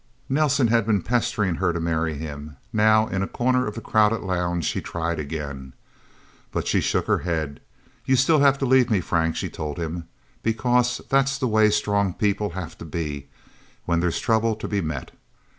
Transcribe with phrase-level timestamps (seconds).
[0.27, 2.57] Nelsen had been pestering her to marry him.
[2.73, 5.73] Now, in a corner of the crowded lounge, he tried again.
[6.65, 7.59] She shook her head.
[8.03, 10.07] "You'd still have to leave me, Frank," she told him.
[10.41, 13.27] "Because that's the way strong people have to be
[13.85, 15.11] when there's trouble to be met.